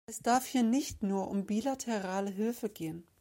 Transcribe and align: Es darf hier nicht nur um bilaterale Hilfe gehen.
Es 0.07 0.19
darf 0.23 0.47
hier 0.47 0.63
nicht 0.63 1.03
nur 1.03 1.27
um 1.29 1.45
bilaterale 1.45 2.31
Hilfe 2.31 2.69
gehen. 2.69 3.07